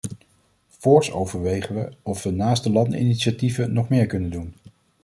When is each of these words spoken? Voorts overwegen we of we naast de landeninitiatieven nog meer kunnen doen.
Voorts 0.77 1.11
overwegen 1.11 1.75
we 1.75 1.91
of 2.01 2.23
we 2.23 2.29
naast 2.31 2.63
de 2.63 2.71
landeninitiatieven 2.71 3.73
nog 3.73 3.89
meer 3.89 4.07
kunnen 4.07 4.29
doen. 4.31 4.53